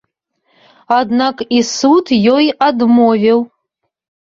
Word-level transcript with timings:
Аднак 0.99 1.43
і 1.59 1.61
суд 1.73 2.05
ёй 2.33 2.51
адмовіў. 2.71 3.39